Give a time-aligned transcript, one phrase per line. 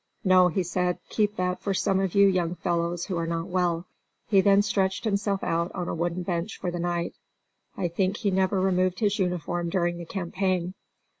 [0.23, 3.85] "No," he said, "keep that for some of you young fellows who are not well."
[4.25, 7.13] He then stretched himself out on a wooden bench for the night.
[7.77, 10.73] I think he never removed his uniform during the campaign.